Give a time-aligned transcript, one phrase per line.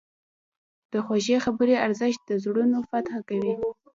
[0.91, 3.53] د خوږې خبرې ارزښت د زړونو فتح کوي.